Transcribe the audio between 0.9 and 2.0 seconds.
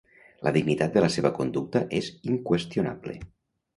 de la seva conducta